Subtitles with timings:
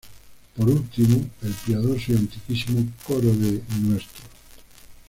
[0.57, 4.07] Por último, el Piadoso y Antiquísimo Coro de Ntro.